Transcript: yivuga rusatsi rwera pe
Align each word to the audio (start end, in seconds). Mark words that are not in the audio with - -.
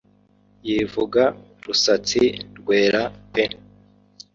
yivuga 0.67 1.23
rusatsi 1.65 2.21
rwera 2.57 3.01
pe 3.33 3.43